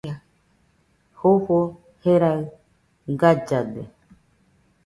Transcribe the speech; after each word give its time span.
Jofo 1.19 1.57
jerai 2.01 2.39
gallade 3.21 3.83